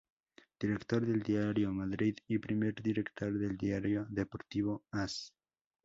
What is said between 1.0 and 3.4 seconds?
del diario "Madrid" y primer director